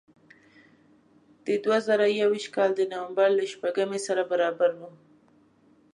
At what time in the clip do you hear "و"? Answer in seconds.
4.79-4.81